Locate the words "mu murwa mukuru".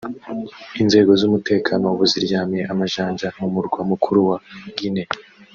3.37-4.19